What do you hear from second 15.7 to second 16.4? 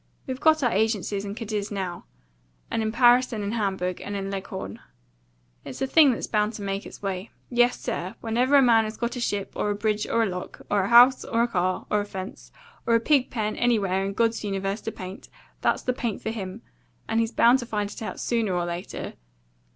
the paint for